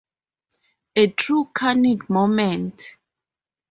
[0.95, 2.97] A true canid moment.